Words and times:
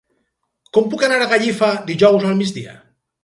Com 0.77 0.87
puc 0.93 1.03
anar 1.07 1.19
a 1.25 1.27
Gallifa 1.35 1.69
dijous 1.91 2.27
al 2.31 2.35
migdia? 2.43 2.77